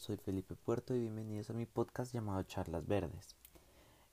soy 0.00 0.16
Felipe 0.16 0.54
Puerto 0.54 0.94
y 0.94 1.00
bienvenidos 1.00 1.50
a 1.50 1.52
mi 1.52 1.66
podcast 1.66 2.14
llamado 2.14 2.42
Charlas 2.44 2.86
Verdes. 2.86 3.36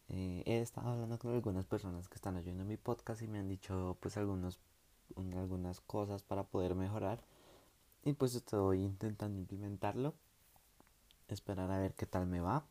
Eh, 0.09 0.43
he 0.45 0.59
estado 0.59 0.89
hablando 0.89 1.17
con 1.17 1.33
algunas 1.33 1.65
personas 1.65 2.09
que 2.09 2.15
están 2.15 2.35
oyendo 2.35 2.65
mi 2.65 2.75
podcast 2.75 3.21
y 3.21 3.27
me 3.29 3.39
han 3.39 3.47
dicho 3.47 3.95
pues 4.01 4.17
algunos, 4.17 4.59
algunas 5.15 5.79
cosas 5.79 6.23
para 6.23 6.43
poder 6.43 6.75
mejorar 6.75 7.21
y 8.03 8.11
pues 8.11 8.35
estoy 8.35 8.83
intentando 8.83 9.39
implementarlo, 9.39 10.13
esperar 11.29 11.71
a 11.71 11.79
ver 11.79 11.93
qué 11.93 12.05
tal 12.05 12.27
me 12.27 12.41
va. 12.41 12.65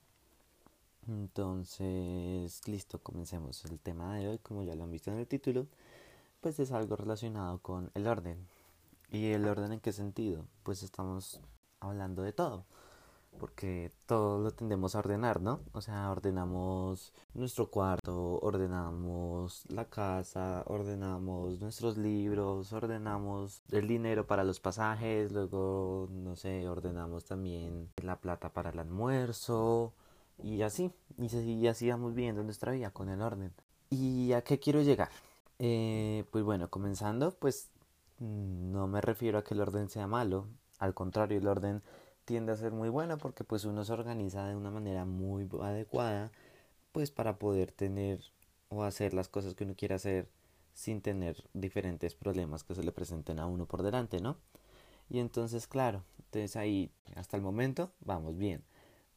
Entonces, 1.09 2.69
listo, 2.69 2.99
comencemos. 2.99 3.65
El 3.65 3.79
tema 3.79 4.15
de 4.17 4.29
hoy, 4.29 4.39
como 4.41 4.63
ya 4.63 4.75
lo 4.75 4.85
han 4.85 4.91
visto 4.91 5.11
en 5.11 5.17
el 5.17 5.27
título, 5.27 5.67
pues 6.43 6.61
es 6.61 6.71
algo 6.71 6.97
relacionado 6.97 7.61
con 7.61 7.91
el 7.95 8.09
orden. 8.09 8.47
¿Y 9.11 9.29
el 9.29 9.47
orden 9.47 9.73
en 9.73 9.81
qué 9.81 9.93
sentido? 9.93 10.45
Pues 10.65 10.83
estamos 10.83 11.41
hablando 11.81 12.23
de 12.23 12.33
todo, 12.33 12.67
porque 13.37 13.93
todo 14.07 14.39
lo 14.43 14.51
tendemos 14.51 14.95
a 14.95 15.01
ordenar, 15.01 15.41
¿no? 15.41 15.61
O 15.73 15.81
sea, 15.81 16.11
ordenamos 16.11 17.13
nuestro 17.35 17.71
cuarto, 17.71 18.39
ordenamos 18.41 19.65
la 19.69 19.85
casa, 19.87 20.63
ordenamos 20.67 21.61
nuestros 21.61 21.97
libros, 21.97 22.73
ordenamos 22.73 23.63
el 23.71 23.89
dinero 23.89 24.27
para 24.27 24.45
los 24.45 24.61
pasajes, 24.61 25.33
luego, 25.33 26.09
no 26.11 26.37
sé, 26.37 26.69
ordenamos 26.69 27.25
también 27.25 27.91
la 28.03 28.17
plata 28.21 28.53
para 28.53 28.71
el 28.71 28.79
almuerzo 28.79 29.95
y 30.43 30.63
así, 30.63 30.93
y 31.19 31.67
así 31.67 31.89
vamos 31.91 32.15
viendo 32.15 32.43
nuestra 32.43 32.73
vida 32.73 32.91
con 32.91 33.09
el 33.09 33.23
orden. 33.23 33.53
¿Y 33.91 34.33
a 34.33 34.43
qué 34.43 34.59
quiero 34.59 34.83
llegar? 34.83 35.11
Eh, 35.59 36.25
pues 36.31 36.45
bueno, 36.45 36.69
comenzando, 36.69 37.33
pues 37.39 37.71
no 38.19 38.87
me 38.89 39.01
refiero 39.01 39.39
a 39.39 39.45
que 39.45 39.55
el 39.55 39.61
orden 39.61 39.89
sea 39.89 40.07
malo, 40.07 40.47
al 40.79 40.95
contrario, 40.95 41.39
el 41.39 41.49
orden 41.49 41.83
tiende 42.27 42.53
a 42.53 42.57
ser 42.57 42.73
muy 42.73 42.91
bueno 42.91 43.17
porque 43.17 43.45
pues 43.45 43.65
uno 43.65 43.85
se 43.85 43.95
organiza 43.95 44.47
de 44.47 44.57
una 44.57 44.71
manera 44.71 45.07
muy 45.07 45.49
adecuada 45.63 46.31
pues 46.93 47.11
para 47.11 47.39
poder 47.39 47.73
tener 47.73 48.21
o 48.69 48.83
hacer 48.83 49.15
las 49.15 49.29
cosas 49.29 49.55
que 49.55 49.65
uno 49.65 49.75
quiere 49.75 49.95
hacer 49.95 50.29
sin 50.75 51.01
tener 51.01 51.43
diferentes 51.55 52.15
problemas 52.15 52.65
que 52.65 52.75
se 52.75 52.83
le 52.83 52.93
presenten 52.93 53.39
a 53.39 53.47
uno 53.47 53.65
por 53.65 53.83
delante, 53.83 54.21
¿no? 54.21 54.37
Y 55.09 55.21
entonces, 55.21 55.67
claro, 55.67 56.03
entonces 56.19 56.57
ahí 56.57 56.91
hasta 57.15 57.37
el 57.37 57.43
momento 57.43 57.93
vamos 58.01 58.37
bien, 58.37 58.65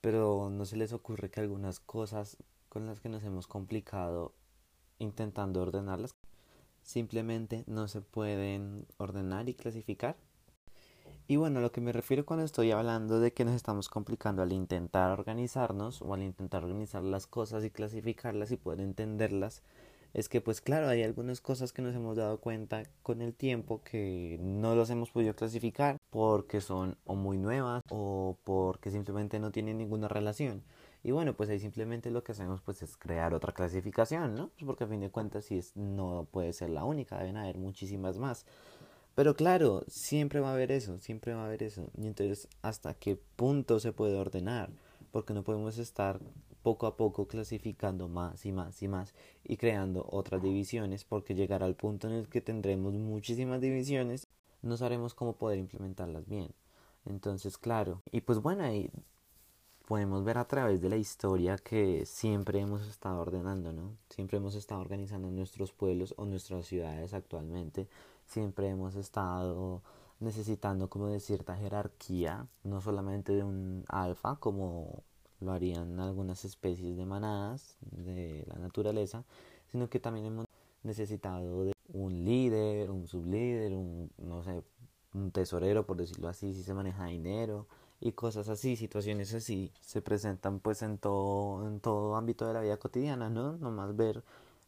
pero 0.01 0.49
no 0.49 0.65
se 0.65 0.77
les 0.77 0.93
ocurre 0.93 1.31
que 1.31 1.41
algunas 1.41 1.79
cosas 1.79 2.37
con 2.69 2.85
las 2.85 2.99
que 2.99 3.09
nos 3.09 3.23
hemos 3.23 3.47
complicado 3.47 4.33
intentando 4.99 5.61
ordenarlas 5.61 6.15
simplemente 6.83 7.63
no 7.67 7.87
se 7.87 8.01
pueden 8.01 8.85
ordenar 8.97 9.49
y 9.49 9.55
clasificar. 9.55 10.15
Y 11.31 11.35
bueno, 11.35 11.61
lo 11.61 11.71
que 11.71 11.79
me 11.79 11.91
refiero 11.91 12.25
cuando 12.25 12.43
estoy 12.43 12.71
hablando 12.71 13.19
de 13.19 13.33
que 13.33 13.45
nos 13.45 13.53
estamos 13.53 13.87
complicando 13.87 14.41
al 14.41 14.51
intentar 14.51 15.11
organizarnos 15.11 16.01
o 16.01 16.15
al 16.15 16.23
intentar 16.23 16.63
organizar 16.63 17.03
las 17.03 17.27
cosas 17.27 17.63
y 17.63 17.69
clasificarlas 17.69 18.49
y 18.49 18.57
poder 18.57 18.79
entenderlas, 18.79 19.61
es 20.15 20.27
que 20.27 20.41
pues 20.41 20.59
claro, 20.59 20.87
hay 20.87 21.03
algunas 21.03 21.39
cosas 21.39 21.71
que 21.71 21.83
nos 21.83 21.93
hemos 21.95 22.17
dado 22.17 22.39
cuenta 22.39 22.81
con 23.03 23.21
el 23.21 23.35
tiempo 23.35 23.83
que 23.83 24.39
no 24.41 24.73
las 24.73 24.89
hemos 24.89 25.11
podido 25.11 25.35
clasificar 25.35 25.97
porque 26.09 26.61
son 26.61 26.97
o 27.05 27.13
muy 27.13 27.37
nuevas 27.37 27.83
o 27.91 28.35
porque 28.43 28.89
simplemente 28.89 29.39
no 29.39 29.51
tienen 29.51 29.77
ninguna 29.77 30.07
relación. 30.07 30.63
Y 31.03 31.11
bueno, 31.11 31.35
pues 31.35 31.47
ahí 31.51 31.59
simplemente 31.59 32.09
lo 32.09 32.23
que 32.23 32.31
hacemos 32.31 32.61
pues 32.61 32.81
es 32.81 32.97
crear 32.97 33.35
otra 33.35 33.53
clasificación, 33.53 34.33
¿no? 34.33 34.47
Pues 34.47 34.65
porque 34.65 34.85
a 34.85 34.87
fin 34.87 34.99
de 34.99 35.11
cuentas 35.11 35.45
si 35.45 35.59
es, 35.59 35.75
no 35.75 36.27
puede 36.31 36.53
ser 36.53 36.71
la 36.71 36.85
única, 36.85 37.19
deben 37.19 37.37
haber 37.37 37.59
muchísimas 37.59 38.17
más. 38.17 38.47
Pero 39.19 39.35
claro, 39.35 39.83
siempre 39.89 40.39
va 40.39 40.51
a 40.51 40.53
haber 40.53 40.71
eso, 40.71 40.97
siempre 41.01 41.33
va 41.33 41.41
a 41.41 41.47
haber 41.47 41.61
eso. 41.61 41.91
Y 41.97 42.07
entonces, 42.07 42.47
¿hasta 42.61 42.93
qué 42.93 43.19
punto 43.35 43.81
se 43.81 43.91
puede 43.91 44.17
ordenar? 44.17 44.69
Porque 45.11 45.33
no 45.33 45.43
podemos 45.43 45.77
estar 45.77 46.21
poco 46.63 46.87
a 46.87 46.95
poco 46.95 47.27
clasificando 47.27 48.07
más 48.07 48.45
y 48.45 48.53
más 48.53 48.81
y 48.81 48.87
más 48.87 49.13
y 49.43 49.57
creando 49.57 50.07
otras 50.09 50.41
divisiones 50.41 51.03
porque 51.03 51.35
llegará 51.35 51.65
al 51.65 51.75
punto 51.75 52.07
en 52.07 52.13
el 52.13 52.29
que 52.29 52.39
tendremos 52.39 52.93
muchísimas 52.93 53.59
divisiones, 53.59 54.25
no 54.61 54.77
sabremos 54.77 55.13
cómo 55.13 55.33
poder 55.33 55.59
implementarlas 55.59 56.25
bien. 56.25 56.53
Entonces, 57.05 57.57
claro, 57.57 58.01
y 58.13 58.21
pues 58.21 58.39
bueno, 58.39 58.63
ahí 58.63 58.89
podemos 59.85 60.23
ver 60.23 60.37
a 60.37 60.47
través 60.47 60.79
de 60.79 60.87
la 60.87 60.95
historia 60.95 61.57
que 61.57 62.05
siempre 62.05 62.61
hemos 62.61 62.87
estado 62.87 63.19
ordenando, 63.19 63.73
¿no? 63.73 63.97
Siempre 64.09 64.37
hemos 64.37 64.55
estado 64.55 64.79
organizando 64.79 65.29
nuestros 65.29 65.73
pueblos 65.73 66.13
o 66.15 66.25
nuestras 66.25 66.67
ciudades 66.67 67.13
actualmente 67.13 67.89
siempre 68.29 68.69
hemos 68.69 68.95
estado 68.95 69.81
necesitando 70.19 70.89
como 70.89 71.07
de 71.07 71.19
cierta 71.19 71.55
jerarquía, 71.55 72.47
no 72.63 72.81
solamente 72.81 73.33
de 73.33 73.43
un 73.43 73.85
alfa 73.87 74.35
como 74.37 75.03
lo 75.39 75.51
harían 75.51 75.99
algunas 75.99 76.45
especies 76.45 76.97
de 76.97 77.05
manadas 77.05 77.77
de 77.81 78.45
la 78.47 78.55
naturaleza, 78.55 79.23
sino 79.71 79.89
que 79.89 79.99
también 79.99 80.27
hemos 80.27 80.45
necesitado 80.83 81.63
de 81.63 81.73
un 81.93 82.25
líder, 82.25 82.91
un 82.91 83.07
sublíder, 83.07 83.73
un 83.73 84.11
no 84.17 84.43
sé, 84.43 84.61
un 85.13 85.31
tesorero 85.31 85.85
por 85.85 85.97
decirlo 85.97 86.27
así, 86.27 86.53
si 86.53 86.63
se 86.63 86.73
maneja 86.73 87.05
dinero 87.05 87.67
y 88.01 88.11
cosas 88.11 88.49
así, 88.49 88.75
situaciones 88.75 89.33
así 89.33 89.71
se 89.81 90.01
presentan 90.01 90.59
pues 90.59 90.81
en 90.81 90.97
todo 90.97 91.67
en 91.67 91.79
todo 91.79 92.15
ámbito 92.15 92.45
de 92.47 92.53
la 92.53 92.61
vida 92.61 92.77
cotidiana, 92.77 93.29
¿no? 93.29 93.57
Nomás 93.57 93.95
ver 93.95 94.23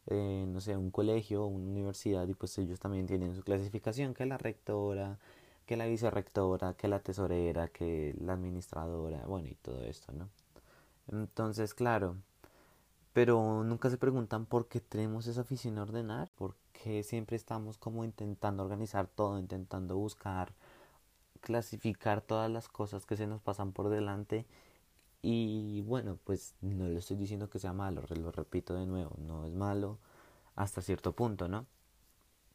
eh, 0.08 0.44
no 0.48 0.60
sé, 0.60 0.76
un 0.76 0.90
colegio 0.90 1.44
o 1.44 1.46
una 1.46 1.70
universidad 1.70 2.26
y 2.28 2.34
pues 2.34 2.56
ellos 2.58 2.80
también 2.80 3.06
tienen 3.06 3.34
su 3.34 3.42
clasificación, 3.42 4.14
que 4.14 4.26
la 4.26 4.38
rectora, 4.38 5.18
que 5.66 5.76
la 5.76 5.86
vicerrectora, 5.86 6.74
que 6.74 6.88
la 6.88 7.00
tesorera, 7.00 7.68
que 7.68 8.14
la 8.20 8.34
administradora, 8.34 9.24
bueno, 9.26 9.48
y 9.48 9.54
todo 9.56 9.82
esto, 9.84 10.12
¿no? 10.12 10.28
Entonces, 11.10 11.74
claro, 11.74 12.16
pero 13.12 13.64
nunca 13.64 13.90
se 13.90 13.98
preguntan 13.98 14.46
por 14.46 14.68
qué 14.68 14.80
tenemos 14.80 15.26
esa 15.26 15.42
afición 15.42 15.78
a 15.78 15.82
ordenar, 15.82 16.30
por 16.36 16.56
qué 16.72 17.02
siempre 17.02 17.36
estamos 17.36 17.78
como 17.78 18.04
intentando 18.04 18.62
organizar 18.62 19.06
todo, 19.06 19.38
intentando 19.38 19.96
buscar, 19.96 20.52
clasificar 21.40 22.22
todas 22.22 22.50
las 22.50 22.68
cosas 22.68 23.06
que 23.06 23.16
se 23.16 23.26
nos 23.26 23.40
pasan 23.42 23.72
por 23.72 23.88
delante 23.90 24.46
y 25.22 25.82
bueno, 25.82 26.18
pues 26.24 26.54
no 26.60 26.88
le 26.88 26.98
estoy 26.98 27.16
diciendo 27.16 27.48
que 27.48 27.60
sea 27.60 27.72
malo, 27.72 28.02
lo 28.08 28.32
repito 28.32 28.74
de 28.74 28.86
nuevo, 28.86 29.16
no 29.18 29.46
es 29.46 29.54
malo 29.54 29.98
hasta 30.56 30.82
cierto 30.82 31.12
punto, 31.12 31.48
¿no? 31.48 31.66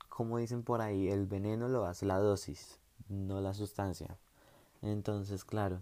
Como 0.09 0.37
dicen 0.37 0.63
por 0.63 0.81
ahí, 0.81 1.07
el 1.07 1.25
veneno 1.27 1.69
lo 1.69 1.85
hace 1.85 2.05
la 2.05 2.17
dosis, 2.19 2.79
no 3.07 3.39
la 3.39 3.53
sustancia. 3.53 4.17
Entonces, 4.81 5.45
claro, 5.45 5.81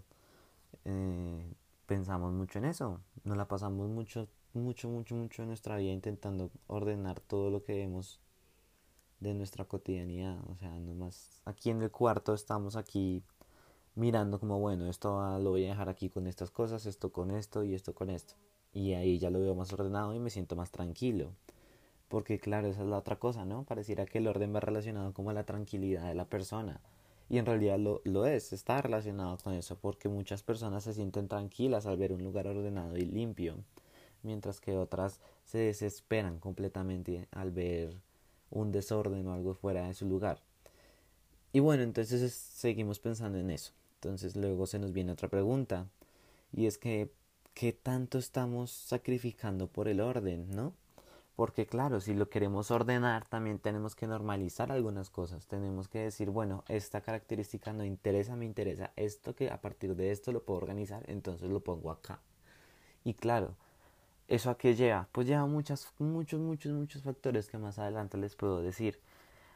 eh, 0.84 1.52
pensamos 1.86 2.32
mucho 2.32 2.58
en 2.60 2.66
eso, 2.66 3.00
nos 3.24 3.36
la 3.36 3.48
pasamos 3.48 3.88
mucho, 3.88 4.28
mucho, 4.54 4.88
mucho, 4.88 5.16
mucho 5.16 5.42
en 5.42 5.48
nuestra 5.48 5.76
vida 5.76 5.92
intentando 5.92 6.50
ordenar 6.68 7.20
todo 7.20 7.50
lo 7.50 7.64
que 7.64 7.74
vemos 7.74 8.20
de 9.20 9.34
nuestra 9.34 9.64
cotidianidad. 9.64 10.38
O 10.50 10.56
sea, 10.56 10.70
nomás 10.78 11.40
aquí 11.44 11.70
en 11.70 11.82
el 11.82 11.90
cuarto 11.90 12.34
estamos 12.34 12.76
aquí 12.76 13.22
mirando 13.96 14.38
como, 14.38 14.60
bueno, 14.60 14.88
esto 14.88 15.38
lo 15.40 15.50
voy 15.50 15.64
a 15.66 15.70
dejar 15.70 15.88
aquí 15.88 16.10
con 16.10 16.26
estas 16.26 16.50
cosas, 16.50 16.86
esto 16.86 17.10
con 17.10 17.30
esto 17.32 17.64
y 17.64 17.74
esto 17.74 17.94
con 17.94 18.10
esto. 18.10 18.34
Y 18.72 18.92
ahí 18.92 19.18
ya 19.18 19.30
lo 19.30 19.40
veo 19.40 19.54
más 19.54 19.72
ordenado 19.72 20.14
y 20.14 20.20
me 20.20 20.30
siento 20.30 20.54
más 20.54 20.70
tranquilo. 20.70 21.32
Porque 22.08 22.38
claro, 22.38 22.68
esa 22.68 22.82
es 22.82 22.88
la 22.88 22.98
otra 22.98 23.18
cosa, 23.18 23.44
¿no? 23.44 23.64
Pareciera 23.64 24.06
que 24.06 24.18
el 24.18 24.28
orden 24.28 24.54
va 24.54 24.60
relacionado 24.60 25.12
como 25.12 25.30
a 25.30 25.32
la 25.32 25.44
tranquilidad 25.44 26.06
de 26.06 26.14
la 26.14 26.26
persona. 26.26 26.80
Y 27.28 27.38
en 27.38 27.46
realidad 27.46 27.78
lo, 27.78 28.02
lo 28.04 28.26
es, 28.26 28.52
está 28.52 28.80
relacionado 28.80 29.38
con 29.38 29.54
eso, 29.54 29.76
porque 29.76 30.08
muchas 30.08 30.42
personas 30.42 30.84
se 30.84 30.92
sienten 30.92 31.26
tranquilas 31.26 31.86
al 31.86 31.96
ver 31.96 32.12
un 32.12 32.22
lugar 32.22 32.46
ordenado 32.46 32.96
y 32.96 33.04
limpio, 33.06 33.56
mientras 34.22 34.60
que 34.60 34.76
otras 34.76 35.20
se 35.44 35.58
desesperan 35.58 36.38
completamente 36.38 37.28
al 37.32 37.50
ver 37.50 37.96
un 38.50 38.70
desorden 38.70 39.26
o 39.26 39.32
algo 39.32 39.54
fuera 39.54 39.88
de 39.88 39.94
su 39.94 40.06
lugar. 40.06 40.40
Y 41.52 41.60
bueno, 41.60 41.82
entonces 41.82 42.32
seguimos 42.32 43.00
pensando 43.00 43.38
en 43.38 43.50
eso. 43.50 43.72
Entonces 44.06 44.36
luego 44.36 44.68
se 44.68 44.78
nos 44.78 44.92
viene 44.92 45.10
otra 45.10 45.26
pregunta 45.26 45.88
y 46.52 46.66
es 46.66 46.78
que 46.78 47.10
¿qué 47.54 47.72
tanto 47.72 48.18
estamos 48.18 48.70
sacrificando 48.70 49.66
por 49.66 49.88
el 49.88 50.00
orden, 50.00 50.48
no? 50.54 50.74
Porque 51.34 51.66
claro, 51.66 52.00
si 52.00 52.14
lo 52.14 52.30
queremos 52.30 52.70
ordenar, 52.70 53.26
también 53.28 53.58
tenemos 53.58 53.96
que 53.96 54.06
normalizar 54.06 54.70
algunas 54.70 55.10
cosas. 55.10 55.48
Tenemos 55.48 55.88
que 55.88 55.98
decir, 55.98 56.30
bueno, 56.30 56.62
esta 56.68 57.00
característica 57.00 57.72
no 57.72 57.84
interesa, 57.84 58.36
me 58.36 58.44
interesa 58.44 58.92
esto 58.94 59.34
que 59.34 59.50
a 59.50 59.60
partir 59.60 59.96
de 59.96 60.12
esto 60.12 60.30
lo 60.30 60.44
puedo 60.44 60.60
organizar, 60.60 61.02
entonces 61.08 61.50
lo 61.50 61.64
pongo 61.64 61.90
acá. 61.90 62.20
Y 63.02 63.14
claro, 63.14 63.56
¿eso 64.28 64.50
a 64.50 64.56
qué 64.56 64.76
lleva? 64.76 65.08
Pues 65.10 65.26
lleva 65.26 65.46
muchas, 65.46 65.92
muchos, 65.98 66.40
muchos, 66.40 66.72
muchos 66.72 67.02
factores 67.02 67.50
que 67.50 67.58
más 67.58 67.80
adelante 67.80 68.18
les 68.18 68.36
puedo 68.36 68.62
decir 68.62 69.00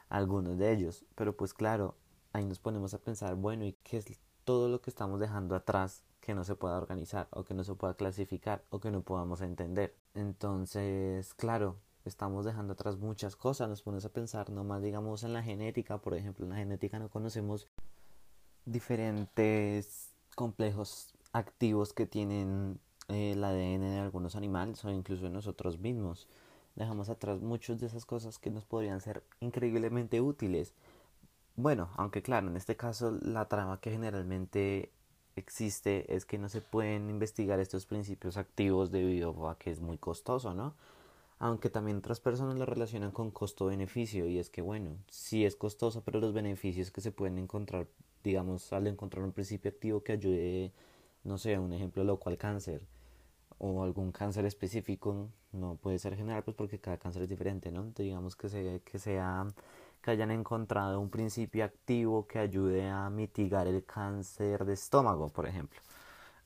algunos 0.09 0.59
de 0.59 0.73
ellos. 0.73 1.05
Pero 1.15 1.37
pues 1.37 1.55
claro, 1.55 1.95
ahí 2.33 2.45
nos 2.45 2.59
ponemos 2.59 2.95
a 2.95 2.99
pensar, 2.99 3.37
bueno, 3.37 3.65
¿y 3.65 3.75
qué 3.85 3.99
es 3.99 4.07
todo 4.45 4.69
lo 4.69 4.81
que 4.81 4.91
estamos 4.91 5.21
dejando 5.21 5.55
atrás 5.55 6.03
que 6.21 6.35
no 6.35 6.45
se 6.45 6.55
pueda 6.55 6.77
organizar 6.77 7.29
o 7.31 7.45
que 7.45 7.55
no 7.55 7.65
se 7.65 7.75
pueda 7.75 7.95
clasificar 7.95 8.63
o 8.71 8.81
que 8.81 8.91
no 8.91 9.03
podamos 9.03 9.41
entender. 9.41 9.95
Entonces, 10.15 11.35
claro, 11.35 11.77
estamos 12.05 12.45
dejando 12.45 12.75
atrás 12.75 12.99
muchas 12.99 13.37
cosas, 13.37 13.69
nos 13.69 13.83
ponemos 13.83 14.05
a 14.05 14.13
pensar 14.13 14.51
nomás 14.51 14.83
digamos 14.83 15.23
en 15.25 15.33
la 15.33 15.43
genética, 15.43 15.99
por 15.99 16.15
ejemplo, 16.15 16.45
en 16.45 16.51
la 16.51 16.57
genética 16.57 16.99
no 16.99 17.09
conocemos 17.09 17.69
diferentes 18.65 20.11
complejos 20.35 21.15
activos 21.33 21.93
que 21.93 22.07
tienen 22.07 22.79
eh, 23.09 23.33
el 23.33 23.45
ADN 23.45 23.81
de 23.81 23.99
algunos 23.99 24.37
animales 24.37 24.85
o 24.85 24.91
incluso 24.91 25.25
de 25.25 25.31
nosotros 25.31 25.79
mismos. 25.79 26.29
Dejamos 26.77 27.09
atrás 27.09 27.41
muchas 27.41 27.81
de 27.81 27.87
esas 27.87 28.07
cosas 28.07 28.39
que 28.39 28.51
nos 28.51 28.65
podrían 28.65 29.01
ser 29.01 29.23
increíblemente 29.41 30.21
útiles. 30.21 30.73
Bueno, 31.57 31.91
aunque 31.97 32.23
claro, 32.23 32.49
en 32.49 32.57
este 32.57 32.77
caso 32.77 33.19
la 33.23 33.47
trama 33.49 33.81
que 33.81 33.91
generalmente 33.91 34.93
existe 35.37 36.15
es 36.15 36.25
que 36.25 36.39
no 36.39 36.49
se 36.49 36.61
pueden 36.61 37.11
investigar 37.11 37.61
estos 37.61 37.87
principios 37.87 38.37
activos 38.37 38.91
debido 38.91 39.49
a 39.49 39.59
que 39.59 39.71
es 39.71 39.81
muy 39.81 39.99
costoso, 39.99 40.55
¿no? 40.55 40.75
Aunque 41.39 41.71
también 41.71 41.99
otras 41.99 42.21
personas 42.21 42.57
lo 42.59 42.67
relacionan 42.67 43.13
con 43.13 43.31
costo-beneficio 43.31 44.27
y 44.29 44.39
es 44.39 44.51
que 44.51 44.63
bueno, 44.63 44.97
sí 45.09 45.45
es 45.45 45.57
costoso, 45.57 46.03
pero 46.05 46.21
los 46.21 46.35
beneficios 46.35 46.91
que 46.91 47.01
se 47.01 47.13
pueden 47.13 47.39
encontrar, 47.39 47.89
digamos, 48.25 48.73
al 48.73 48.87
encontrar 48.87 49.25
un 49.25 49.33
principio 49.33 49.71
activo 49.71 50.03
que 50.03 50.13
ayude, 50.13 50.73
no 51.25 51.39
sé, 51.39 51.59
un 51.59 51.73
ejemplo 51.73 52.05
loco 52.05 52.29
al 52.31 52.39
cáncer 52.39 52.83
o 53.59 53.83
algún 53.83 54.13
cáncer 54.13 54.47
específico, 54.47 55.31
no 55.53 55.77
puede 55.77 55.99
ser 55.99 56.17
general, 56.17 56.43
pues 56.45 56.57
porque 56.57 56.81
cada 56.81 56.99
cáncer 56.99 57.23
es 57.23 57.29
diferente, 57.29 57.71
¿no? 57.73 57.93
digamos 57.97 58.37
que, 58.37 58.49
se, 58.49 58.83
que 58.85 58.99
sea 58.99 59.47
que 60.03 60.11
hayan 60.11 60.31
encontrado 60.31 61.01
un 61.01 61.11
principio 61.11 61.65
activo 61.65 62.27
que 62.27 62.39
ayude 62.39 62.89
a 62.89 63.11
mitigar 63.11 63.67
el 63.67 63.85
cáncer 63.85 64.65
de 64.65 64.75
estómago, 64.75 65.29
por 65.31 65.47
ejemplo. 65.47 65.81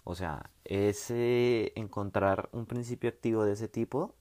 O 0.05 0.15
sea, 0.15 0.51
ese 0.65 1.73
encontrar 1.77 2.49
un 2.53 2.67
principio 2.67 3.11
activo 3.11 3.45
de 3.45 3.53
ese 3.53 3.69
tipo 3.69 4.15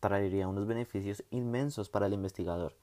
traería 0.00 0.48
unos 0.48 0.66
beneficios 0.66 1.24
inmensos 1.30 1.88
para 1.88 2.06
el 2.06 2.14
investigador. 2.14 2.76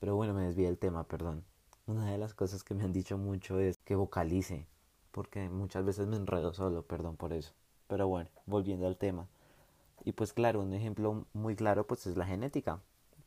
Pero 0.00 0.16
bueno, 0.16 0.34
me 0.34 0.44
desvié 0.44 0.66
del 0.66 0.78
tema, 0.78 1.04
perdón. 1.04 1.44
Una 1.86 2.10
de 2.10 2.18
las 2.18 2.34
cosas 2.34 2.64
que 2.64 2.74
me 2.74 2.84
han 2.84 2.92
dicho 2.92 3.18
mucho 3.18 3.58
es 3.60 3.78
que 3.78 3.94
vocalice, 3.96 4.66
porque 5.12 5.48
muchas 5.48 5.84
veces 5.84 6.06
me 6.06 6.16
enredo 6.16 6.52
solo, 6.54 6.82
perdón 6.82 7.16
por 7.16 7.32
eso. 7.32 7.52
Pero 7.88 8.08
bueno, 8.08 8.30
volviendo 8.46 8.86
al 8.86 8.96
tema. 8.96 9.28
Y 10.04 10.12
pues 10.12 10.32
claro, 10.32 10.60
un 10.60 10.74
ejemplo 10.74 11.26
muy 11.32 11.56
claro 11.56 11.86
pues 11.86 12.06
es 12.06 12.16
la 12.16 12.26
genética. 12.26 12.80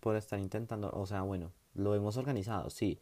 Por 0.04 0.18
estar 0.18 0.38
intentando, 0.38 0.92
o 0.92 1.06
sea, 1.06 1.22
bueno, 1.22 1.54
lo 1.76 1.96
hemos 1.96 2.18
organizado, 2.18 2.70
sí. 2.70 3.00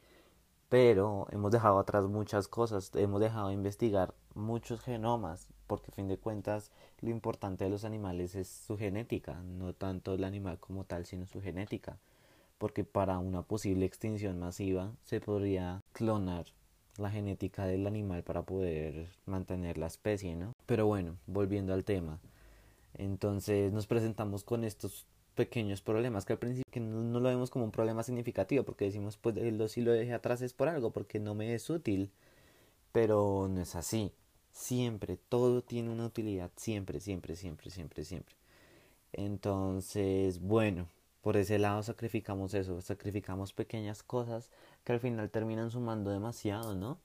Pero 0.69 1.25
hemos 1.31 1.51
dejado 1.51 1.80
atrás 1.80 2.06
muchas 2.06 2.48
cosas, 2.48 2.92
hemos 2.94 3.19
dejado 3.19 3.48
de 3.48 3.56
investigar 3.56 4.13
muchos 4.36 4.81
genomas, 4.81 5.48
porque 5.65 5.89
a 5.89 5.95
fin 5.95 6.07
de 6.07 6.19
cuentas 6.19 6.69
lo 7.00 7.09
importante 7.09 7.63
de 7.63 7.71
los 7.71 7.86
animales 7.86 8.36
es 8.36 8.48
su 8.50 8.77
genética, 8.77 9.42
no 9.42 9.74
tanto 9.74 10.13
el 10.13 10.24
animal 10.24 10.59
como 10.59 10.83
tal, 10.83 11.07
sino 11.07 11.25
su 11.25 11.42
genética. 11.42 11.98
Porque 12.59 12.83
para 12.83 13.18
una 13.18 13.42
posible 13.42 13.88
extinción 13.88 14.38
masiva 14.38 14.92
se 15.03 15.19
podría 15.21 15.81
clonar 15.94 16.45
la 16.98 17.09
genética 17.09 17.65
del 17.65 17.88
animal 17.88 18.21
para 18.21 18.44
poder 18.44 19.09
mantener 19.25 19.80
la 19.80 19.88
especie, 19.88 20.36
¿no? 20.36 20.53
Pero 20.68 20.86
bueno, 20.86 21.18
volviendo 21.25 21.74
al 21.74 21.83
tema. 21.83 22.19
Entonces 22.94 23.74
nos 23.74 23.88
presentamos 23.88 24.44
con 24.44 24.63
estos 24.63 25.07
pequeños 25.36 25.81
problemas 25.81 26.25
que 26.25 26.33
al 26.33 26.39
principio 26.39 26.81
no, 26.81 27.19
lo 27.19 27.30
vemos 27.30 27.50
como 27.50 27.66
un 27.66 27.72
problema 27.72 28.04
significativo 28.04 28.63
porque 28.63 28.86
decimos 28.86 29.18
pues 29.18 29.36
lo, 29.36 29.68
si 29.68 29.81
lo 29.81 29.92
dejé 29.92 30.13
atrás 30.13 30.42
es 30.42 30.54
por 30.54 30.68
algo 30.68 30.92
porque 30.92 31.19
no 31.19 31.36
me 31.36 31.54
es 31.54 31.69
útil 31.69 32.12
pero 32.92 33.48
no 33.50 33.62
es 33.62 33.75
así. 33.75 34.12
Siempre 34.51 35.18
todo 35.18 35.62
tiene 35.63 35.89
una 35.89 36.06
utilidad 36.06 36.51
siempre 36.57 37.00
siempre 37.00 37.36
siempre 37.36 37.69
siempre 37.69 38.04
siempre. 38.04 38.36
Entonces 39.13 40.42
bueno 40.42 40.88
por 41.22 41.38
ese 41.38 41.60
lado 41.60 41.84
sacrificamos 41.84 42.54
eso, 42.54 42.81
sacrificamos 42.81 43.54
pequeñas 43.54 44.04
cosas 44.04 44.50
que 44.84 44.94
al 44.94 45.00
final 45.00 45.30
terminan 45.30 45.69
sumando 45.69 46.10
demasiado, 46.12 46.75
¿no? 46.75 47.00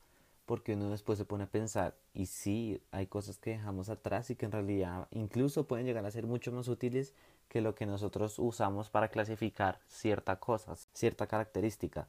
Porque 0.47 0.75
uno 0.75 0.91
después 0.91 1.19
se 1.19 1.25
pone 1.25 1.45
a 1.45 1.51
pensar, 1.51 1.97
y 2.15 2.27
sí, 2.27 2.81
hay 2.93 3.09
cosas 3.09 3.37
que 3.39 3.51
dejamos 3.51 3.89
atrás 3.91 4.31
y 4.31 4.37
que 4.37 4.47
en 4.47 4.53
realidad 4.53 5.09
incluso 5.11 5.67
pueden 5.67 5.87
llegar 5.87 6.07
a 6.07 6.11
ser 6.11 6.27
mucho 6.27 6.53
más 6.53 6.69
útiles 6.69 7.13
que 7.49 7.61
lo 7.61 7.75
que 7.75 7.87
nosotros 7.87 8.39
usamos 8.39 8.91
para 8.91 9.09
clasificar 9.09 9.79
cierta 9.89 10.37
cosa, 10.37 10.75
cierta 10.93 11.27
característica. 11.27 12.09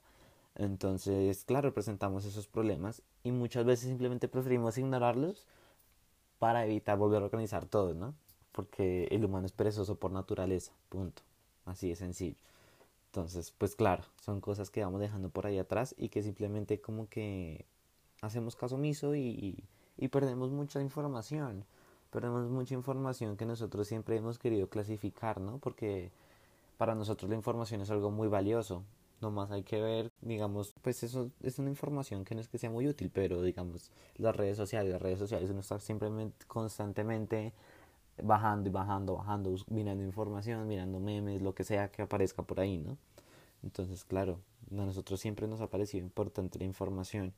Entonces, 0.55 1.43
claro, 1.45 1.73
presentamos 1.73 2.25
esos 2.25 2.47
problemas 2.47 3.03
y 3.23 3.31
muchas 3.31 3.65
veces 3.65 3.87
simplemente 3.89 4.27
preferimos 4.27 4.77
ignorarlos 4.77 5.45
para 6.39 6.65
evitar 6.65 6.97
volver 6.97 7.21
a 7.21 7.25
organizar 7.25 7.65
todo, 7.65 7.93
¿no? 7.93 8.15
Porque 8.51 9.07
el 9.11 9.23
humano 9.23 9.45
es 9.45 9.51
perezoso 9.51 9.95
por 9.95 10.11
naturaleza, 10.11 10.71
punto. 10.89 11.21
Así 11.65 11.89
de 11.89 11.95
sencillo. 11.95 12.37
Entonces, 13.07 13.53
pues 13.57 13.75
claro, 13.75 14.03
son 14.21 14.41
cosas 14.41 14.69
que 14.69 14.83
vamos 14.83 15.01
dejando 15.01 15.29
por 15.29 15.45
ahí 15.45 15.59
atrás 15.59 15.95
y 15.97 16.09
que 16.09 16.23
simplemente 16.23 16.81
como 16.81 17.07
que 17.07 17.65
hacemos 18.21 18.55
caso 18.55 18.75
omiso 18.75 19.15
y, 19.15 19.63
y 19.97 20.07
perdemos 20.07 20.51
mucha 20.51 20.81
información. 20.81 21.65
Perdemos 22.11 22.49
mucha 22.49 22.73
información 22.73 23.37
que 23.37 23.45
nosotros 23.45 23.87
siempre 23.87 24.17
hemos 24.17 24.39
querido 24.39 24.67
clasificar, 24.67 25.39
¿no? 25.41 25.57
Porque 25.59 26.11
para 26.77 26.95
nosotros 26.95 27.29
la 27.29 27.35
información 27.35 27.81
es 27.81 27.89
algo 27.91 28.11
muy 28.11 28.27
valioso. 28.27 28.83
Nomás 29.21 29.51
hay 29.51 29.63
que 29.63 29.81
ver, 29.81 30.11
digamos, 30.21 30.73
pues 30.81 31.03
eso 31.03 31.31
es 31.41 31.57
una 31.59 31.69
información 31.69 32.23
que 32.23 32.35
no 32.35 32.41
es 32.41 32.47
que 32.47 32.59
sea 32.59 32.69
muy 32.69 32.87
útil, 32.87 33.09
pero 33.13 33.41
digamos, 33.41 33.91
las 34.17 34.35
redes 34.35 34.57
sociales, 34.57 34.91
las 34.91 35.01
redes 35.01 35.19
sociales 35.19 35.49
uno 35.49 35.61
está 35.61 35.79
simplemente 35.79 36.45
constantemente 36.47 37.51
bajando 38.21 38.69
y 38.69 38.71
bajando, 38.71 39.15
bajando, 39.17 39.55
mirando 39.69 40.03
información, 40.03 40.67
mirando 40.67 40.99
memes, 40.99 41.41
lo 41.41 41.53
que 41.55 41.63
sea 41.63 41.89
que 41.91 42.03
aparezca 42.03 42.43
por 42.43 42.59
ahí, 42.59 42.77
¿no? 42.77 42.97
Entonces, 43.63 44.03
claro, 44.03 44.39
a 44.71 44.75
nosotros 44.75 45.19
siempre 45.19 45.47
nos 45.47 45.61
ha 45.61 45.67
parecido 45.67 46.05
importante 46.05 46.59
la 46.59 46.65
información. 46.65 47.33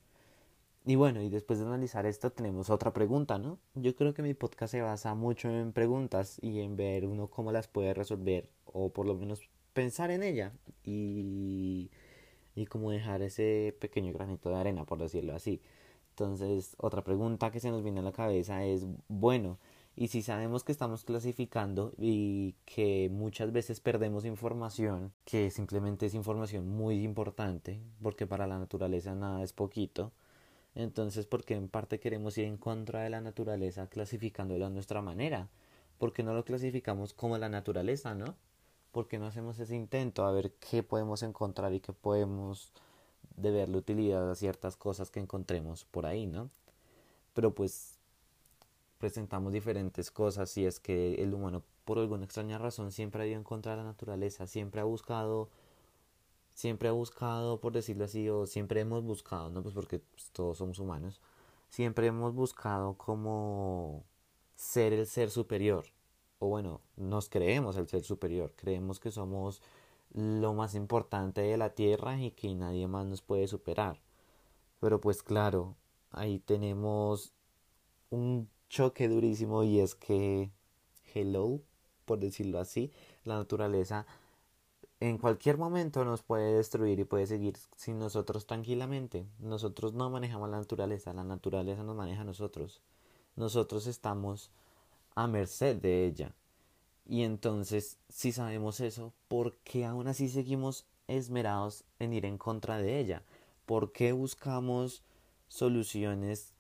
Y 0.90 0.96
bueno, 0.96 1.22
y 1.22 1.30
después 1.30 1.60
de 1.60 1.66
analizar 1.66 2.08
esto 2.08 2.32
tenemos 2.32 2.72
otra 2.72 2.92
pregunta, 2.94 3.38
¿no? 3.38 3.60
Yo 3.76 3.96
creo 3.96 4.16
que 4.16 4.24
mi 4.24 4.34
podcast 4.34 4.72
se 4.72 4.82
basa 4.82 5.14
mucho 5.14 5.48
en 5.48 5.72
preguntas 5.72 6.40
y 6.42 6.62
en 6.62 6.78
ver 6.78 7.06
uno 7.06 7.28
cómo 7.28 7.52
las 7.52 7.68
puede 7.68 7.94
resolver 7.94 8.50
o 8.66 8.90
por 8.90 9.06
lo 9.06 9.14
menos 9.14 9.40
pensar 9.74 10.10
en 10.10 10.24
ella 10.24 10.52
y, 10.84 11.92
y 12.56 12.66
cómo 12.66 12.90
dejar 12.90 13.22
ese 13.22 13.78
pequeño 13.80 14.14
granito 14.14 14.50
de 14.50 14.56
arena, 14.56 14.84
por 14.86 14.98
decirlo 14.98 15.36
así. 15.36 15.62
Entonces, 16.10 16.74
otra 16.80 17.04
pregunta 17.04 17.52
que 17.52 17.60
se 17.60 17.70
nos 17.70 17.84
viene 17.84 18.00
a 18.00 18.04
la 18.04 18.12
cabeza 18.12 18.66
es, 18.66 18.88
bueno, 19.10 19.60
y 19.96 20.08
si 20.08 20.24
sabemos 20.24 20.64
que 20.64 20.72
estamos 20.72 21.04
clasificando 21.04 21.94
y 22.00 22.56
que 22.66 23.10
muchas 23.12 23.52
veces 23.52 23.80
perdemos 23.80 24.26
información, 24.26 25.14
que 25.24 25.52
simplemente 25.52 26.08
es 26.08 26.16
información 26.16 26.68
muy 26.68 27.04
importante, 27.04 27.80
porque 28.02 28.26
para 28.26 28.48
la 28.48 28.58
naturaleza 28.58 29.14
nada 29.14 29.44
es 29.44 29.54
poquito, 29.54 30.14
entonces 30.76 31.26
¿por 31.26 31.44
qué 31.44 31.56
en 31.56 31.70
parte 31.70 32.00
queremos 32.00 32.38
ir 32.38 32.46
en 32.46 32.58
contra 32.58 33.02
de 33.02 33.10
la 33.10 33.22
naturaleza 33.22 33.88
clasificándolo 33.88 34.66
a 34.66 34.70
nuestra 34.70 35.02
manera? 35.02 35.50
porque 36.00 36.24
no 36.24 36.34
lo 36.34 36.46
clasificamos 36.46 37.14
como 37.14 37.38
la 37.38 37.50
naturaleza, 37.50 38.16
no? 38.16 38.36
porque 38.92 39.20
no 39.20 39.28
hacemos 39.28 39.60
ese 39.60 39.76
intento 39.76 40.26
a 40.26 40.32
ver 40.32 40.54
qué 40.54 40.82
podemos 40.82 41.22
encontrar 41.22 41.74
y 41.74 41.80
qué 41.80 41.94
podemos 41.94 42.72
deberle 43.36 43.78
utilidad 43.78 44.32
a 44.32 44.36
ciertas 44.36 44.76
cosas 44.76 45.12
que 45.12 45.20
encontremos 45.20 45.86
por 45.86 46.06
ahí, 46.06 46.26
¿no? 46.26 46.50
Pero 47.34 47.54
pues 47.54 48.00
presentamos 48.98 49.54
diferentes 49.54 50.10
cosas 50.10 50.58
y 50.58 50.66
es 50.66 50.80
que 50.80 51.22
el 51.22 51.34
humano 51.34 51.64
por 51.86 52.00
alguna 52.00 52.26
extraña 52.26 52.58
razón 52.58 52.92
siempre 52.92 53.24
ha 53.24 53.28
ido 53.28 53.38
en 53.38 53.44
contra 53.44 53.74
de 53.74 53.78
la 53.78 53.84
naturaleza, 53.84 54.48
siempre 54.48 54.82
ha 54.82 54.86
buscado, 54.86 55.50
siempre 56.60 56.90
ha 56.90 56.92
buscado, 56.92 57.62
por 57.62 57.72
decirlo 57.72 58.04
así, 58.04 58.28
o 58.28 58.46
siempre 58.46 58.82
hemos 58.82 59.02
buscado, 59.02 59.50
no 59.50 59.64
pues 59.64 59.74
porque 59.74 60.00
pues, 60.00 60.30
todos 60.34 60.58
somos 60.58 60.78
humanos, 60.80 61.22
siempre 61.70 62.08
hemos 62.08 62.36
buscado 62.36 62.96
como 62.96 64.04
ser 64.56 64.92
el 64.92 65.08
ser 65.08 65.30
superior, 65.32 65.86
o 66.38 66.50
bueno, 66.50 66.82
nos 66.98 67.30
creemos 67.30 67.78
el 67.78 67.88
ser 67.88 68.04
superior, 68.04 68.52
creemos 68.58 69.00
que 69.00 69.10
somos 69.10 69.62
lo 70.14 70.54
más 70.54 70.76
importante 70.76 71.40
de 71.40 71.56
la 71.56 71.70
tierra 71.70 72.22
y 72.22 72.32
que 72.32 72.54
nadie 72.54 72.90
más 72.90 73.06
nos 73.06 73.22
puede 73.22 73.48
superar. 73.48 74.02
Pero 74.82 75.00
pues 75.00 75.24
claro, 75.24 75.78
ahí 76.12 76.40
tenemos 76.40 77.32
un 78.10 78.50
choque 78.68 79.08
durísimo 79.08 79.64
y 79.64 79.80
es 79.80 79.96
que, 79.96 80.52
hello, 81.14 81.62
por 82.04 82.20
decirlo 82.20 82.60
así, 82.60 82.92
la 83.24 83.38
naturaleza 83.38 84.06
en 85.00 85.18
cualquier 85.18 85.58
momento 85.58 86.04
nos 86.06 86.24
puede 86.24 86.54
destruir 86.54 87.00
y 87.00 87.06
puede 87.06 87.28
seguir 87.28 87.58
sin 87.76 88.00
nosotros 88.00 88.46
tranquilamente. 88.46 89.26
Nosotros 89.40 89.94
no 89.94 90.10
manejamos 90.10 90.50
la 90.50 90.58
naturaleza, 90.58 91.14
la 91.14 91.24
naturaleza 91.24 91.84
nos 91.84 91.96
maneja 91.96 92.22
a 92.22 92.26
nosotros. 92.26 92.82
Nosotros 93.36 93.88
estamos 93.88 94.52
a 95.16 95.28
merced 95.28 95.78
de 95.78 96.06
ella. 96.06 96.34
Y 97.06 97.24
entonces, 97.24 97.98
si 98.10 98.32
sabemos 98.32 98.80
eso, 98.82 99.14
¿por 99.28 99.56
qué 99.58 99.86
aún 99.86 100.08
así 100.08 100.30
seguimos 100.30 100.86
esmerados 101.08 101.84
en 102.00 102.14
ir 102.14 102.26
en 102.26 102.38
contra 102.38 102.78
de 102.78 103.00
ella? 103.00 103.24
¿Por 103.66 103.92
qué 103.92 104.12
buscamos 104.12 105.04
soluciones 105.48 106.54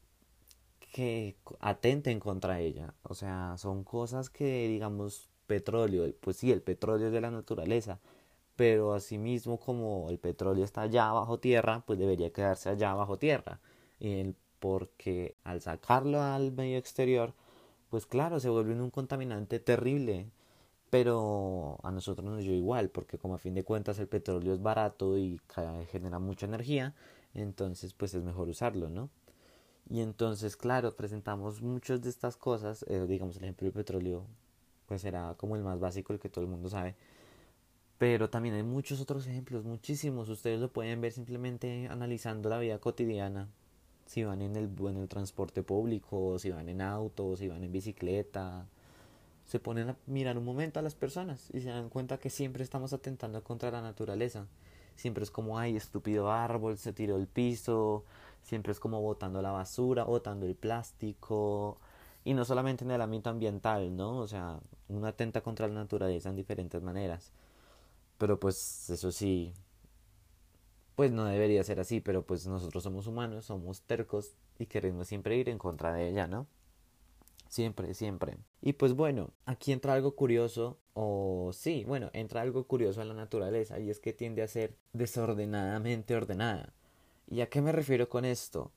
que 0.91 1.37
atenten 1.59 2.19
contra 2.19 2.59
ella. 2.59 2.93
O 3.03 3.13
sea, 3.13 3.55
son 3.57 3.83
cosas 3.83 4.29
que, 4.29 4.67
digamos, 4.67 5.29
petróleo, 5.47 6.11
pues 6.19 6.37
sí, 6.37 6.51
el 6.51 6.61
petróleo 6.61 7.07
es 7.07 7.13
de 7.13 7.21
la 7.21 7.31
naturaleza, 7.31 7.99
pero 8.59 8.93
asimismo 8.93 9.57
como 9.57 10.09
el 10.09 10.19
petróleo 10.19 10.65
está 10.65 10.81
allá 10.81 11.13
bajo 11.13 11.39
tierra, 11.39 11.81
pues 11.87 11.97
debería 11.97 12.33
quedarse 12.33 12.67
allá 12.67 12.93
bajo 12.93 13.17
tierra. 13.17 13.61
Porque 14.59 15.37
al 15.45 15.61
sacarlo 15.61 16.21
al 16.21 16.51
medio 16.51 16.77
exterior, 16.77 17.33
pues 17.89 18.05
claro, 18.05 18.41
se 18.41 18.49
vuelve 18.49 18.73
un 18.73 18.89
contaminante 18.89 19.59
terrible, 19.59 20.29
pero 20.89 21.79
a 21.83 21.91
nosotros 21.91 22.29
nos 22.29 22.41
dio 22.43 22.53
igual, 22.53 22.89
porque 22.89 23.17
como 23.17 23.35
a 23.35 23.37
fin 23.37 23.53
de 23.53 23.63
cuentas 23.63 23.97
el 23.97 24.09
petróleo 24.09 24.53
es 24.53 24.61
barato 24.61 25.17
y 25.17 25.39
genera 25.89 26.19
mucha 26.19 26.45
energía, 26.45 26.93
entonces 27.33 27.93
pues 27.93 28.13
es 28.13 28.23
mejor 28.23 28.49
usarlo, 28.49 28.89
¿no? 28.89 29.09
Y 29.89 30.01
entonces, 30.01 30.57
claro, 30.57 30.97
presentamos 30.97 31.61
muchas 31.61 32.01
de 32.01 32.09
estas 32.09 32.35
cosas, 32.35 32.83
eh, 32.89 33.05
digamos 33.07 33.37
el 33.37 33.43
ejemplo 33.45 33.67
del 33.67 33.73
petróleo, 33.73 34.25
pues 34.85 35.05
era 35.05 35.35
como 35.37 35.55
el 35.55 35.63
más 35.63 35.79
básico, 35.79 36.11
el 36.11 36.19
que 36.19 36.27
todo 36.27 36.43
el 36.43 36.51
mundo 36.51 36.67
sabe, 36.67 36.97
pero 37.99 38.29
también 38.31 38.55
hay 38.55 38.63
muchos 38.63 38.99
otros 39.01 39.27
ejemplos, 39.27 39.65
muchísimos, 39.65 40.29
ustedes 40.29 40.59
lo 40.59 40.71
pueden 40.71 41.01
ver 41.01 41.11
simplemente 41.11 41.87
analizando 41.89 42.49
la 42.49 42.57
vida 42.57 42.79
cotidiana, 42.79 43.49
si 44.07 44.23
van 44.23 44.41
en 44.41 44.55
el, 44.55 44.71
en 44.87 44.97
el 44.97 45.07
transporte 45.07 45.61
público, 45.61 46.39
si 46.39 46.49
van 46.49 46.69
en 46.69 46.81
auto, 46.81 47.35
si 47.35 47.47
van 47.47 47.63
en 47.63 47.71
bicicleta, 47.71 48.65
se 49.45 49.59
ponen 49.59 49.89
a 49.89 49.95
mirar 50.07 50.37
un 50.37 50.45
momento 50.45 50.79
a 50.79 50.81
las 50.81 50.95
personas 50.95 51.49
y 51.53 51.61
se 51.61 51.69
dan 51.69 51.89
cuenta 51.89 52.19
que 52.19 52.29
siempre 52.29 52.63
estamos 52.63 52.93
atentando 52.93 53.43
contra 53.43 53.71
la 53.71 53.81
naturaleza. 53.81 54.45
Siempre 54.95 55.23
es 55.23 55.31
como, 55.31 55.57
ay, 55.57 55.75
estúpido 55.75 56.31
árbol, 56.31 56.77
se 56.77 56.93
tiró 56.93 57.17
el 57.17 57.27
piso, 57.27 58.05
siempre 58.43 58.71
es 58.71 58.79
como 58.79 59.01
botando 59.01 59.41
la 59.41 59.51
basura, 59.51 60.03
botando 60.03 60.45
el 60.45 60.55
plástico. 60.55 61.79
Y 62.23 62.33
no 62.33 62.45
solamente 62.45 62.83
en 62.85 62.91
el 62.91 63.01
ámbito 63.01 63.29
ambiental, 63.29 63.95
¿no? 63.95 64.17
O 64.17 64.27
sea, 64.27 64.59
uno 64.87 65.07
atenta 65.07 65.41
contra 65.41 65.67
la 65.67 65.73
naturaleza 65.73 66.29
en 66.29 66.35
diferentes 66.35 66.81
maneras. 66.81 67.31
Pero 68.19 68.39
pues 68.39 68.89
eso 68.91 69.11
sí, 69.11 69.55
pues 70.95 71.11
no 71.11 71.23
debería 71.23 71.63
ser 71.63 71.79
así, 71.79 72.01
pero 72.01 72.25
pues 72.25 72.45
nosotros 72.45 72.83
somos 72.83 73.07
humanos, 73.07 73.45
somos 73.45 73.81
tercos 73.81 74.35
y 74.59 74.65
queremos 74.65 75.07
siempre 75.07 75.37
ir 75.37 75.47
en 75.47 75.57
contra 75.57 75.93
de 75.93 76.09
ella, 76.09 76.27
¿no? 76.27 76.45
Siempre, 77.47 77.93
siempre. 77.93 78.37
Y 78.61 78.73
pues 78.73 78.93
bueno, 78.93 79.31
aquí 79.45 79.71
entra 79.71 79.93
algo 79.93 80.15
curioso, 80.15 80.77
o 80.93 81.51
sí, 81.53 81.85
bueno, 81.87 82.09
entra 82.11 82.41
algo 82.41 82.65
curioso 82.65 83.01
a 83.01 83.05
la 83.05 83.13
naturaleza 83.13 83.79
y 83.79 83.89
es 83.89 83.99
que 83.99 84.11
tiende 84.11 84.43
a 84.43 84.47
ser 84.49 84.75
desordenadamente 84.91 86.13
ordenada. 86.13 86.73
¿Y 87.27 87.39
a 87.39 87.49
qué 87.49 87.61
me 87.61 87.71
refiero 87.71 88.09
con 88.09 88.25
esto? 88.25 88.73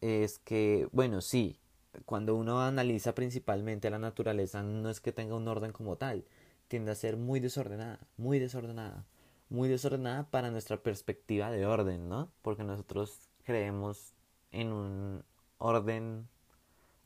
Es 0.00 0.38
que, 0.38 0.88
bueno, 0.92 1.20
sí, 1.20 1.58
cuando 2.06 2.36
uno 2.36 2.60
analiza 2.62 3.14
principalmente 3.16 3.90
la 3.90 3.98
naturaleza 3.98 4.62
no 4.62 4.88
es 4.88 5.00
que 5.00 5.10
tenga 5.10 5.34
un 5.34 5.48
orden 5.48 5.72
como 5.72 5.96
tal, 5.96 6.24
tiende 6.70 6.92
a 6.92 6.94
ser 6.94 7.16
muy 7.16 7.40
desordenada, 7.40 7.98
muy 8.16 8.38
desordenada, 8.38 9.04
muy 9.48 9.68
desordenada 9.68 10.30
para 10.30 10.52
nuestra 10.52 10.80
perspectiva 10.80 11.50
de 11.50 11.66
orden, 11.66 12.08
¿no? 12.08 12.30
Porque 12.42 12.62
nosotros 12.62 13.28
creemos 13.42 14.14
en 14.52 14.72
un 14.72 15.24
orden 15.58 16.28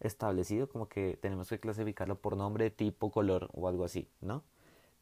establecido, 0.00 0.68
como 0.68 0.86
que 0.90 1.18
tenemos 1.20 1.48
que 1.48 1.60
clasificarlo 1.60 2.20
por 2.20 2.36
nombre, 2.36 2.70
tipo, 2.70 3.10
color 3.10 3.48
o 3.54 3.66
algo 3.66 3.84
así, 3.84 4.06
¿no? 4.20 4.44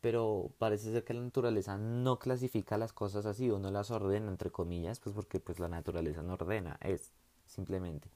Pero 0.01 0.53
parece 0.59 0.93
ser 0.93 1.03
que 1.03 1.15
la 1.15 1.23
naturaleza 1.23 1.77
no 1.77 2.21
clasifica 2.21 2.79
las 2.79 2.93
cosas 2.93 3.27
así 3.27 3.51
o 3.51 3.59
no 3.59 3.73
las 3.73 3.91
ordena, 3.91 4.29
entre 4.29 4.53
comillas, 4.53 5.01
pues 5.01 5.13
porque 5.13 5.41
pues 5.41 5.59
la 5.59 5.69
naturaleza 5.69 6.23
no 6.23 6.35
ordena, 6.35 6.79
es 6.83 7.11
simplemente. 7.47 8.09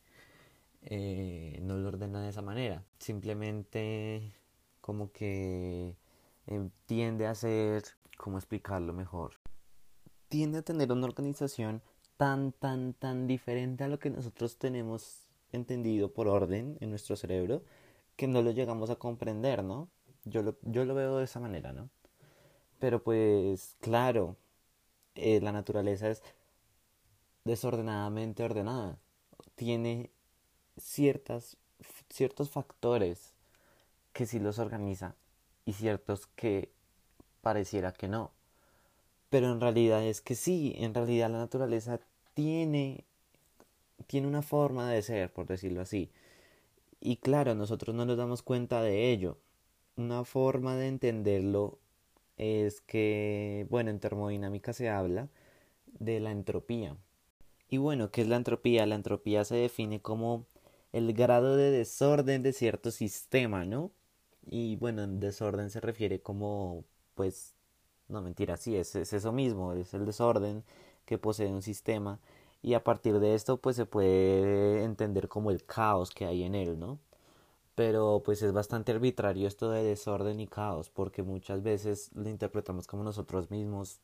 Eh, 0.82 1.58
no 1.62 1.76
lo 1.76 1.88
ordena 1.88 2.22
de 2.22 2.28
esa 2.28 2.42
manera, 2.42 2.84
simplemente 3.00 4.32
como 4.80 5.10
que 5.10 5.96
eh, 6.46 6.68
tiende 6.86 7.26
a 7.26 7.34
ser, 7.34 7.84
¿cómo 8.16 8.38
explicarlo 8.38 8.92
mejor? 8.92 9.32
Tiende 10.28 10.58
a 10.58 10.62
tener 10.62 10.92
una 10.92 11.06
organización 11.06 11.82
tan, 12.16 12.52
tan, 12.52 12.94
tan 12.94 13.26
diferente 13.26 13.84
a 13.84 13.88
lo 13.88 13.98
que 13.98 14.10
nosotros 14.10 14.58
tenemos 14.58 15.28
entendido 15.52 16.12
por 16.12 16.28
orden 16.28 16.76
en 16.80 16.90
nuestro 16.90 17.16
cerebro 17.16 17.62
que 18.16 18.26
no 18.26 18.42
lo 18.42 18.50
llegamos 18.50 18.90
a 18.90 18.96
comprender, 18.96 19.62
¿no? 19.62 19.88
Yo 20.24 20.42
lo, 20.42 20.56
yo 20.62 20.84
lo 20.84 20.94
veo 20.94 21.18
de 21.18 21.24
esa 21.24 21.40
manera, 21.40 21.72
¿no? 21.72 21.90
Pero 22.78 23.02
pues 23.02 23.76
claro, 23.80 24.36
eh, 25.14 25.40
la 25.40 25.52
naturaleza 25.52 26.08
es 26.10 26.22
desordenadamente 27.44 28.42
ordenada. 28.42 28.98
Tiene 29.54 30.10
ciertas, 30.76 31.56
ciertos 32.10 32.50
factores 32.50 33.34
que 34.12 34.26
sí 34.26 34.38
los 34.38 34.58
organiza 34.58 35.14
y 35.66 35.74
ciertos 35.74 36.26
que 36.28 36.70
pareciera 37.42 37.92
que 37.92 38.08
no. 38.08 38.32
Pero 39.28 39.52
en 39.52 39.60
realidad 39.60 40.02
es 40.02 40.22
que 40.22 40.34
sí, 40.34 40.74
en 40.78 40.94
realidad 40.94 41.30
la 41.30 41.38
naturaleza 41.38 42.00
tiene 42.32 43.04
tiene 44.06 44.28
una 44.28 44.42
forma 44.42 44.90
de 44.90 45.02
ser, 45.02 45.32
por 45.32 45.46
decirlo 45.46 45.80
así. 45.80 46.10
Y 47.00 47.16
claro, 47.16 47.54
nosotros 47.54 47.94
no 47.94 48.04
nos 48.04 48.16
damos 48.16 48.42
cuenta 48.42 48.82
de 48.82 49.10
ello. 49.10 49.38
Una 49.96 50.24
forma 50.24 50.76
de 50.76 50.88
entenderlo 50.88 51.78
es 52.36 52.80
que, 52.82 53.66
bueno, 53.70 53.90
en 53.90 54.00
termodinámica 54.00 54.72
se 54.72 54.88
habla 54.88 55.28
de 55.98 56.20
la 56.20 56.30
entropía. 56.30 56.96
Y 57.68 57.78
bueno, 57.78 58.10
¿qué 58.10 58.22
es 58.22 58.28
la 58.28 58.36
entropía? 58.36 58.86
La 58.86 58.94
entropía 58.94 59.44
se 59.44 59.56
define 59.56 60.00
como 60.00 60.46
el 60.92 61.12
grado 61.14 61.56
de 61.56 61.70
desorden 61.70 62.42
de 62.42 62.52
cierto 62.52 62.90
sistema, 62.90 63.64
¿no? 63.64 63.90
Y 64.46 64.76
bueno, 64.76 65.02
en 65.02 65.20
desorden 65.20 65.70
se 65.70 65.80
refiere 65.80 66.20
como, 66.20 66.84
pues, 67.14 67.54
no 68.08 68.22
mentira, 68.22 68.56
sí, 68.56 68.76
es, 68.76 68.94
es 68.96 69.12
eso 69.12 69.32
mismo, 69.32 69.72
es 69.74 69.94
el 69.94 70.06
desorden 70.06 70.64
que 71.04 71.18
posee 71.18 71.48
un 71.52 71.62
sistema 71.62 72.18
y 72.62 72.74
a 72.74 72.82
partir 72.84 73.20
de 73.20 73.34
esto 73.34 73.58
pues 73.58 73.76
se 73.76 73.86
puede 73.86 74.82
entender 74.84 75.28
como 75.28 75.50
el 75.50 75.64
caos 75.64 76.10
que 76.10 76.26
hay 76.26 76.42
en 76.44 76.54
él, 76.54 76.78
¿no? 76.78 76.98
Pero 77.74 78.22
pues 78.24 78.42
es 78.42 78.52
bastante 78.52 78.92
arbitrario 78.92 79.48
esto 79.48 79.70
de 79.70 79.84
desorden 79.84 80.40
y 80.40 80.46
caos 80.48 80.90
porque 80.90 81.22
muchas 81.22 81.62
veces 81.62 82.10
lo 82.14 82.28
interpretamos 82.28 82.86
como 82.86 83.04
nosotros 83.04 83.50
mismos 83.50 84.00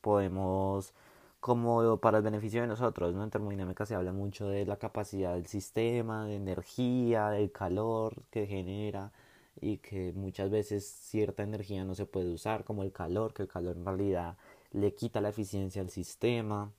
podemos 0.00 0.94
como 1.40 1.98
para 1.98 2.18
el 2.18 2.24
beneficio 2.24 2.62
de 2.62 2.68
nosotros, 2.68 3.14
¿no? 3.14 3.24
En 3.24 3.30
termodinámica 3.30 3.86
se 3.86 3.94
habla 3.94 4.12
mucho 4.12 4.48
de 4.48 4.66
la 4.66 4.78
capacidad 4.78 5.34
del 5.34 5.46
sistema, 5.46 6.26
de 6.26 6.36
energía, 6.36 7.30
del 7.30 7.52
calor 7.52 8.22
que 8.30 8.46
genera 8.46 9.12
y 9.60 9.78
que 9.78 10.12
muchas 10.12 10.50
veces 10.50 10.84
cierta 10.86 11.42
energía 11.42 11.84
no 11.84 11.94
se 11.94 12.06
puede 12.06 12.30
usar, 12.32 12.64
como 12.64 12.82
el 12.82 12.92
calor, 12.92 13.34
que 13.34 13.42
el 13.42 13.48
calor 13.48 13.76
en 13.76 13.84
realidad 13.84 14.36
le 14.72 14.94
quita 14.94 15.20
la 15.20 15.30
eficiencia 15.30 15.82
al 15.82 15.90
sistema. 15.90 16.72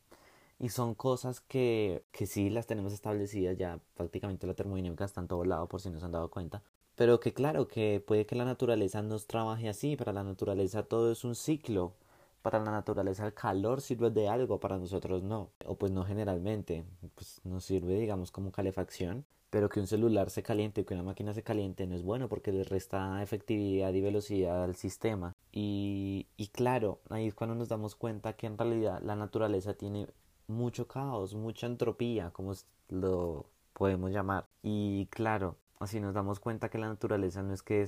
Y 0.59 0.69
son 0.69 0.93
cosas 0.95 1.39
que, 1.41 2.03
que 2.12 2.27
sí 2.27 2.50
las 2.50 2.67
tenemos 2.67 2.93
establecidas 2.93 3.57
ya, 3.57 3.79
prácticamente 3.95 4.45
la 4.48 4.53
termodinámica 4.55 5.05
está 5.05 5.21
en 5.21 5.27
todo 5.27 5.45
lado 5.45 5.67
por 5.67 5.81
si 5.81 5.89
no 5.89 6.00
se 6.00 6.05
han 6.05 6.12
dado 6.12 6.29
cuenta. 6.29 6.62
Pero 6.95 7.19
que 7.21 7.33
claro, 7.33 7.67
que 7.67 8.03
puede 8.05 8.25
que 8.25 8.36
la 8.36 8.43
naturaleza 8.45 9.01
nos 9.01 9.25
trabaje 9.25 9.69
así, 9.69 9.95
para 9.95 10.12
la 10.12 10.24
naturaleza 10.24 10.83
todo 10.83 11.12
es 11.13 11.24
un 11.24 11.36
ciclo. 11.36 11.93
Para 12.41 12.60
la 12.60 12.72
naturaleza 12.72 13.25
el 13.25 13.34
calor 13.34 13.81
sirve 13.81 14.10
de 14.12 14.29
algo, 14.29 14.60
para 14.60 14.77
nosotros 14.77 15.24
no. 15.24 15.50
O 15.65 15.75
pues 15.75 15.91
no 15.91 16.05
generalmente, 16.05 16.86
pues 17.15 17.41
nos 17.43 17.65
sirve 17.65 18.00
digamos 18.00 18.31
como 18.31 18.51
calefacción. 18.51 19.25
Pero 19.50 19.67
que 19.67 19.79
un 19.79 19.88
celular 19.88 20.29
se 20.29 20.43
caliente, 20.43 20.86
que 20.86 20.93
una 20.93 21.01
máquina 21.01 21.34
se 21.34 21.41
caliente 21.41 21.88
no 21.88 21.96
es 21.96 22.03
bueno 22.03 22.29
porque 22.29 22.51
le 22.51 22.63
resta 22.63 23.24
efectividad 23.24 23.91
y 23.93 24.01
velocidad 24.01 24.63
al 24.63 24.75
sistema. 24.75 25.36
Y, 25.51 26.27
y 26.38 26.48
claro, 26.50 27.00
ahí 27.10 27.27
es 27.27 27.34
cuando 27.34 27.55
nos 27.55 27.67
damos 27.67 27.96
cuenta 27.96 28.34
que 28.34 28.46
en 28.46 28.60
realidad 28.60 29.01
la 29.01 29.15
naturaleza 29.15 29.74
tiene 29.74 30.08
mucho 30.48 30.88
caos, 30.88 31.34
mucha 31.36 31.67
entropía, 31.67 32.31
como 32.31 32.53
lo 32.89 33.46
podemos 33.74 34.12
llamar. 34.12 34.46
Y 34.62 35.08
claro, 35.08 35.55
así 35.79 36.00
nos 36.00 36.13
damos 36.13 36.39
cuenta 36.39 36.69
que 36.69 36.77
la 36.77 36.88
naturaleza 36.88 37.41
no 37.41 37.53
es 37.53 37.63
que 37.63 37.88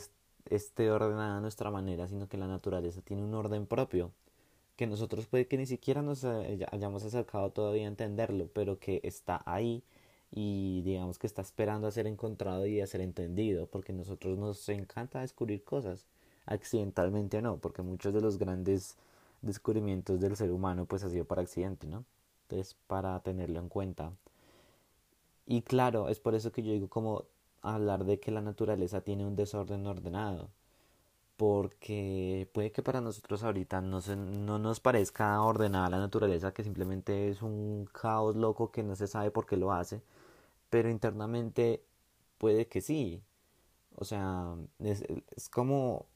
esté 0.49 0.89
ordenada 0.91 1.37
a 1.37 1.41
nuestra 1.41 1.69
manera, 1.69 2.07
sino 2.07 2.27
que 2.27 2.37
la 2.37 2.47
naturaleza 2.47 3.01
tiene 3.01 3.23
un 3.23 3.33
orden 3.33 3.67
propio, 3.67 4.11
que 4.81 4.87
nosotros 4.87 5.27
puede 5.27 5.45
que 5.45 5.57
ni 5.57 5.67
siquiera 5.67 6.01
nos 6.01 6.23
hayamos 6.23 7.03
acercado 7.03 7.51
todavía 7.51 7.83
a 7.83 7.87
entenderlo, 7.87 8.49
pero 8.51 8.79
que 8.79 8.99
está 9.03 9.43
ahí 9.45 9.83
y 10.31 10.81
digamos 10.81 11.19
que 11.19 11.27
está 11.27 11.43
esperando 11.43 11.85
a 11.85 11.91
ser 11.91 12.07
encontrado 12.07 12.65
y 12.65 12.81
a 12.81 12.87
ser 12.87 13.01
entendido, 13.01 13.67
porque 13.67 13.93
nosotros 13.93 14.39
nos 14.39 14.67
encanta 14.69 15.21
descubrir 15.21 15.63
cosas, 15.63 16.07
accidentalmente 16.47 17.43
no, 17.43 17.57
porque 17.57 17.83
muchos 17.83 18.11
de 18.15 18.21
los 18.21 18.39
grandes 18.39 18.97
descubrimientos 19.43 20.19
del 20.19 20.35
ser 20.35 20.51
humano 20.51 20.87
pues 20.87 21.03
ha 21.03 21.11
sido 21.11 21.25
por 21.25 21.39
accidente, 21.39 21.85
¿no? 21.85 22.03
es 22.49 22.75
para 22.87 23.19
tenerlo 23.19 23.59
en 23.59 23.69
cuenta. 23.69 24.13
Y 25.45 25.61
claro, 25.61 26.09
es 26.09 26.19
por 26.19 26.33
eso 26.33 26.51
que 26.51 26.63
yo 26.63 26.73
digo 26.73 26.87
como 26.87 27.25
hablar 27.61 28.05
de 28.05 28.19
que 28.19 28.31
la 28.31 28.41
naturaleza 28.41 29.01
tiene 29.01 29.27
un 29.27 29.35
desorden 29.35 29.85
ordenado. 29.85 30.49
Porque 31.41 32.47
puede 32.53 32.71
que 32.71 32.83
para 32.83 33.01
nosotros 33.01 33.43
ahorita 33.43 33.81
no, 33.81 34.01
se, 34.01 34.15
no 34.15 34.59
nos 34.59 34.79
parezca 34.79 35.41
ordenada 35.41 35.89
la 35.89 35.97
naturaleza, 35.99 36.53
que 36.53 36.63
simplemente 36.63 37.29
es 37.29 37.41
un 37.41 37.89
caos 37.91 38.35
loco 38.35 38.71
que 38.71 38.83
no 38.83 38.95
se 38.95 39.07
sabe 39.07 39.31
por 39.31 39.47
qué 39.47 39.57
lo 39.57 39.71
hace. 39.73 40.03
Pero 40.69 40.89
internamente 40.89 41.83
puede 42.37 42.67
que 42.67 42.81
sí. 42.81 43.23
O 43.95 44.05
sea, 44.05 44.55
es, 44.79 45.03
es 45.35 45.49
como 45.49 46.07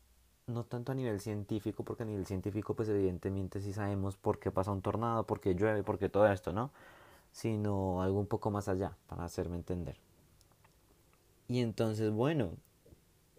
no 0.47 0.65
tanto 0.65 0.91
a 0.91 0.95
nivel 0.95 1.19
científico, 1.21 1.83
porque 1.83 2.03
a 2.03 2.05
nivel 2.05 2.25
científico 2.27 2.75
pues 2.75 2.89
evidentemente 2.89 3.61
sí 3.61 3.73
sabemos 3.73 4.17
por 4.17 4.39
qué 4.39 4.51
pasa 4.51 4.71
un 4.71 4.81
tornado, 4.81 5.25
por 5.25 5.39
qué 5.41 5.55
llueve, 5.55 5.83
por 5.83 5.97
qué 5.99 6.09
todo 6.09 6.27
esto, 6.31 6.53
¿no? 6.53 6.71
sino 7.35 8.01
algo 8.01 8.19
un 8.19 8.27
poco 8.27 8.49
más 8.51 8.69
allá, 8.69 8.95
para 9.07 9.25
hacerme 9.25 9.57
entender. 9.57 9.97
Y 11.49 11.59
entonces, 11.59 12.11
bueno, 12.11 12.51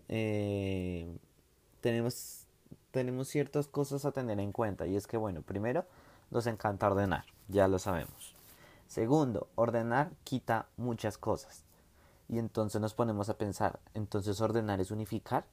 eh, 0.09 1.09
tenemos, 1.87 2.49
tenemos 2.90 3.28
ciertas 3.28 3.69
cosas 3.69 4.05
a 4.05 4.11
tener 4.11 4.40
en 4.40 4.50
cuenta. 4.50 4.88
Y 4.88 4.97
es 4.97 5.07
que, 5.07 5.16
bueno, 5.16 5.43
primero, 5.43 5.85
nos 6.33 6.49
encanta 6.49 6.88
ordenar, 6.88 7.25
ya 7.47 7.69
lo 7.69 7.78
sabemos. 7.78 8.35
Segundo, 8.88 9.47
ordenar 9.55 10.11
quita 10.25 10.66
muchas 10.76 11.16
cosas. 11.16 11.62
Y 12.28 12.40
entonces 12.40 12.81
nos 12.81 12.93
ponemos 12.93 13.28
a 13.28 13.38
pensar, 13.38 13.78
entonces 13.95 14.40
ordenar 14.40 14.81
es 14.81 14.90
unificar. 14.90 15.47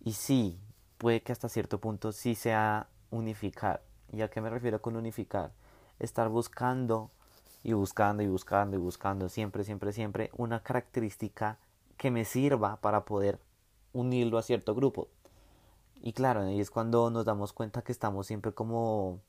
Y 0.00 0.12
sí, 0.14 0.58
puede 0.96 1.20
que 1.20 1.32
hasta 1.32 1.50
cierto 1.50 1.80
punto 1.80 2.12
sí 2.12 2.34
sea 2.34 2.88
unificar. 3.10 3.82
¿Y 4.10 4.22
a 4.22 4.30
qué 4.30 4.40
me 4.40 4.48
refiero 4.48 4.80
con 4.80 4.96
unificar? 4.96 5.52
Estar 5.98 6.30
buscando 6.30 7.10
y 7.62 7.74
buscando 7.74 8.22
y 8.22 8.26
buscando 8.26 8.78
y 8.78 8.80
buscando 8.80 9.28
siempre, 9.28 9.64
siempre, 9.64 9.92
siempre 9.92 10.30
una 10.34 10.62
característica 10.62 11.58
que 11.98 12.10
me 12.10 12.24
sirva 12.24 12.80
para 12.80 13.04
poder 13.04 13.38
unirlo 13.92 14.38
a 14.38 14.42
cierto 14.42 14.74
grupo. 14.74 15.08
Y 16.00 16.12
claro, 16.12 16.42
ahí 16.42 16.60
es 16.60 16.70
cuando 16.70 17.10
nos 17.10 17.24
damos 17.24 17.52
cuenta 17.52 17.82
que 17.82 17.92
estamos 17.92 18.26
siempre 18.26 18.52
como 18.52 19.20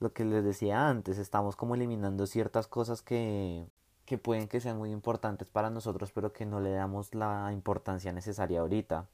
lo 0.00 0.12
que 0.12 0.24
les 0.24 0.44
decía 0.44 0.88
antes, 0.88 1.18
estamos 1.18 1.56
como 1.56 1.74
eliminando 1.74 2.26
ciertas 2.26 2.66
cosas 2.66 3.02
que, 3.02 3.66
que 4.06 4.18
pueden 4.18 4.48
que 4.48 4.60
sean 4.60 4.78
muy 4.78 4.90
importantes 4.92 5.48
para 5.50 5.70
nosotros, 5.70 6.12
pero 6.12 6.32
que 6.32 6.46
no 6.46 6.60
le 6.60 6.70
damos 6.72 7.14
la 7.14 7.50
importancia 7.52 8.12
necesaria 8.12 8.60
ahorita. 8.60 9.06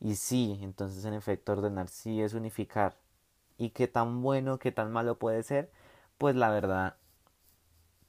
Y 0.00 0.16
sí, 0.16 0.58
entonces 0.62 1.04
en 1.04 1.14
efecto 1.14 1.52
ordenar 1.52 1.88
sí 1.88 2.22
es 2.22 2.34
unificar. 2.34 2.96
Y 3.58 3.70
qué 3.70 3.88
tan 3.88 4.22
bueno, 4.22 4.58
qué 4.58 4.72
tan 4.72 4.92
malo 4.92 5.18
puede 5.18 5.42
ser, 5.44 5.70
pues 6.18 6.36
la 6.36 6.50
verdad 6.50 6.96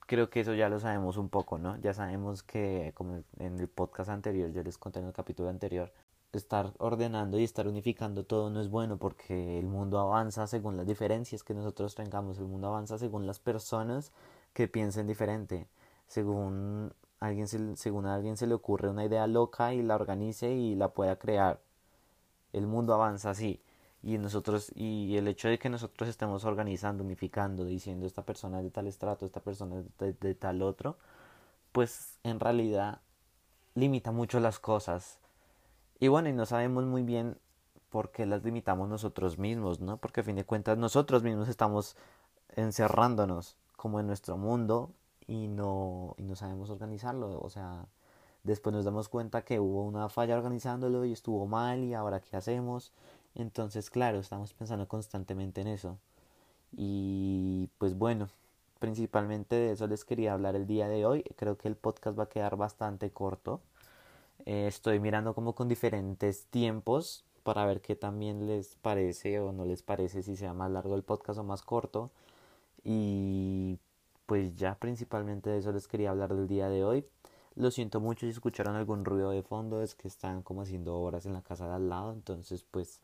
creo 0.07 0.29
que 0.29 0.41
eso 0.41 0.53
ya 0.53 0.69
lo 0.69 0.79
sabemos 0.79 1.17
un 1.17 1.29
poco, 1.29 1.57
¿no? 1.57 1.77
Ya 1.77 1.93
sabemos 1.93 2.43
que, 2.43 2.93
como 2.95 3.23
en 3.39 3.59
el 3.59 3.67
podcast 3.67 4.09
anterior, 4.09 4.51
yo 4.51 4.63
les 4.63 4.77
conté 4.77 4.99
en 4.99 5.07
el 5.07 5.13
capítulo 5.13 5.49
anterior, 5.49 5.91
estar 6.37 6.73
ordenando 6.79 7.39
y 7.39 7.43
estar 7.43 7.67
unificando 7.67 8.25
todo 8.25 8.49
no 8.49 8.61
es 8.61 8.69
bueno 8.69 8.97
porque 8.97 9.59
el 9.59 9.67
mundo 9.67 9.99
avanza 9.99 10.47
según 10.47 10.77
las 10.77 10.87
diferencias 10.87 11.43
que 11.43 11.53
nosotros 11.53 11.95
tengamos, 11.95 12.39
el 12.39 12.45
mundo 12.45 12.67
avanza 12.67 12.97
según 12.97 13.27
las 13.27 13.39
personas 13.39 14.11
que 14.53 14.67
piensen 14.67 15.07
diferente, 15.07 15.67
según 16.07 16.93
alguien 17.19 17.47
se, 17.47 17.75
según 17.77 18.05
a 18.05 18.15
alguien 18.15 18.37
se 18.37 18.47
le 18.47 18.53
ocurre 18.53 18.89
una 18.89 19.05
idea 19.05 19.27
loca 19.27 19.73
y 19.73 19.81
la 19.81 19.95
organice 19.95 20.51
y 20.51 20.75
la 20.75 20.89
pueda 20.89 21.17
crear. 21.17 21.61
El 22.51 22.67
mundo 22.67 22.93
avanza 22.93 23.31
así 23.31 23.61
y 24.03 24.17
nosotros 24.17 24.71
y 24.75 25.15
el 25.17 25.27
hecho 25.29 25.47
de 25.47 25.57
que 25.57 25.69
nosotros 25.69 26.09
estemos 26.09 26.43
organizando, 26.43 27.03
unificando, 27.03 27.63
diciendo 27.65 28.05
esta 28.05 28.23
persona 28.23 28.59
es 28.59 28.65
de 28.65 28.71
tal 28.71 28.87
estrato, 28.87 29.25
esta 29.25 29.39
persona 29.39 29.79
es 29.79 30.19
de, 30.19 30.35
tal 30.35 30.61
otro, 30.61 30.97
pues 31.71 32.19
en 32.23 32.39
realidad 32.39 33.01
limita 33.75 34.11
mucho 34.11 34.39
las 34.39 34.59
cosas. 34.59 35.19
Y 36.03 36.09
bueno, 36.09 36.27
y 36.27 36.33
no 36.33 36.45
sabemos 36.45 36.83
muy 36.85 37.03
bien 37.03 37.37
por 37.89 38.11
qué 38.11 38.25
las 38.25 38.43
limitamos 38.43 38.89
nosotros 38.89 39.37
mismos, 39.37 39.79
¿no? 39.79 39.95
Porque 39.97 40.19
a 40.19 40.23
fin 40.25 40.35
de 40.35 40.43
cuentas 40.43 40.77
nosotros 40.77 41.23
mismos 41.23 41.47
estamos 41.47 41.95
encerrándonos 42.57 43.55
como 43.77 44.01
en 44.01 44.07
nuestro 44.07 44.35
mundo 44.35 44.91
y 45.27 45.47
no, 45.47 46.13
y 46.17 46.23
no 46.23 46.35
sabemos 46.35 46.69
organizarlo. 46.69 47.39
O 47.39 47.49
sea, 47.49 47.85
después 48.43 48.75
nos 48.75 48.83
damos 48.83 49.07
cuenta 49.07 49.43
que 49.45 49.61
hubo 49.61 49.83
una 49.85 50.09
falla 50.09 50.35
organizándolo 50.35 51.05
y 51.05 51.13
estuvo 51.13 51.47
mal 51.47 51.85
y 51.85 51.93
ahora 51.93 52.19
qué 52.19 52.35
hacemos 52.35 52.91
entonces, 53.35 53.89
claro, 53.89 54.19
estamos 54.19 54.53
pensando 54.53 54.87
constantemente 54.87 55.61
en 55.61 55.67
eso. 55.67 55.97
Y 56.73 57.69
pues 57.77 57.97
bueno, 57.97 58.29
principalmente 58.79 59.55
de 59.55 59.71
eso 59.71 59.87
les 59.87 60.05
quería 60.05 60.33
hablar 60.33 60.55
el 60.55 60.67
día 60.67 60.87
de 60.89 61.05
hoy. 61.05 61.23
Creo 61.37 61.57
que 61.57 61.67
el 61.67 61.75
podcast 61.77 62.19
va 62.19 62.23
a 62.23 62.29
quedar 62.29 62.57
bastante 62.57 63.11
corto. 63.11 63.61
Eh, 64.45 64.67
estoy 64.67 64.99
mirando 64.99 65.33
como 65.33 65.55
con 65.55 65.67
diferentes 65.69 66.45
tiempos 66.47 67.23
para 67.43 67.65
ver 67.65 67.81
qué 67.81 67.95
también 67.95 68.47
les 68.47 68.75
parece 68.75 69.39
o 69.39 69.51
no 69.53 69.65
les 69.65 69.83
parece 69.83 70.23
si 70.23 70.35
sea 70.35 70.53
más 70.53 70.71
largo 70.71 70.95
el 70.95 71.03
podcast 71.03 71.39
o 71.39 71.43
más 71.43 71.61
corto. 71.61 72.11
Y 72.83 73.79
pues 74.25 74.55
ya 74.55 74.75
principalmente 74.75 75.49
de 75.49 75.59
eso 75.59 75.71
les 75.71 75.87
quería 75.87 76.11
hablar 76.11 76.33
del 76.35 76.47
día 76.47 76.69
de 76.69 76.83
hoy. 76.83 77.05
Lo 77.55 77.71
siento 77.71 77.99
mucho 77.99 78.25
si 78.25 78.31
escucharon 78.31 78.75
algún 78.75 79.05
ruido 79.05 79.29
de 79.31 79.43
fondo, 79.43 79.81
es 79.83 79.95
que 79.95 80.07
están 80.07 80.41
como 80.43 80.63
haciendo 80.63 80.99
horas 80.99 81.25
en 81.25 81.33
la 81.33 81.41
casa 81.43 81.67
de 81.67 81.75
al 81.75 81.89
lado, 81.89 82.13
entonces 82.13 82.65
pues 82.71 82.99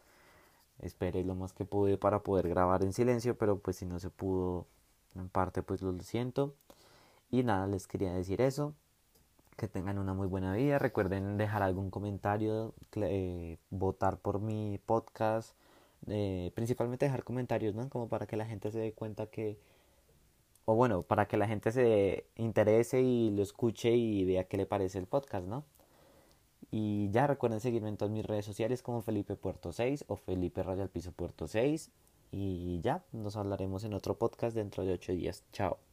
esperé 0.80 1.23
lo 1.23 1.36
más 1.36 1.54
que 1.54 1.65
pude 1.65 1.97
para 1.97 2.23
poder 2.23 2.49
grabar 2.49 2.84
en 2.84 2.93
silencio, 2.93 3.38
pero 3.38 3.60
pues 3.60 3.78
si 3.78 3.86
no 3.86 3.99
se 3.99 4.10
pudo 4.10 4.67
en 5.15 5.30
parte 5.30 5.63
pues 5.63 5.82
lo 5.82 5.97
siento. 6.02 6.56
Y 7.32 7.43
nada, 7.43 7.67
les 7.67 7.88
quería 7.88 8.13
decir 8.13 8.41
eso. 8.41 8.73
Que 9.60 9.67
tengan 9.67 9.98
una 10.00 10.13
muy 10.13 10.26
buena 10.26 10.54
vida. 10.56 10.80
Recuerden 10.80 11.38
dejar 11.38 11.63
algún 11.63 11.91
comentario, 11.91 12.74
eh, 12.95 13.58
votar 13.69 14.17
por 14.19 14.39
mi 14.39 14.80
podcast. 14.86 15.54
Eh, 16.08 16.54
principalmente 16.56 17.06
dejar 17.06 17.26
comentarios, 17.26 17.76
¿no? 17.76 17.89
Como 17.89 18.08
para 18.08 18.26
que 18.26 18.38
la 18.38 18.45
gente 18.45 18.72
se 18.72 18.80
dé 18.80 18.93
cuenta 18.93 19.28
que... 19.28 19.60
O 20.63 20.76
bueno, 20.76 21.04
para 21.04 21.28
que 21.28 21.36
la 21.36 21.45
gente 21.45 21.74
se 21.74 22.26
interese 22.38 23.02
y 23.02 23.32
lo 23.32 23.43
escuche 23.43 23.91
y 23.91 24.24
vea 24.24 24.45
qué 24.45 24.56
le 24.56 24.65
parece 24.65 24.98
el 24.98 25.08
podcast, 25.08 25.45
¿no? 25.45 25.65
Y 26.72 27.10
ya 27.12 27.28
recuerden 27.28 27.60
seguirme 27.60 27.89
en 27.89 27.98
todas 27.98 28.13
mis 28.13 28.26
redes 28.26 28.45
sociales 28.45 28.82
como 28.82 29.02
Felipe 29.02 29.36
Puerto 29.36 29.74
6 29.74 30.06
o 30.08 30.15
Felipe 30.15 30.63
Raya 30.63 30.88
Piso 30.88 31.12
Puerto 31.12 31.48
6. 31.48 31.91
Y 32.32 32.80
ya, 32.82 33.04
nos 33.12 33.36
hablaremos 33.36 33.84
en 33.84 33.93
otro 33.93 34.17
podcast 34.17 34.56
dentro 34.56 34.86
de 34.86 34.93
8 34.93 35.12
días. 35.12 35.43
Chao. 35.52 35.88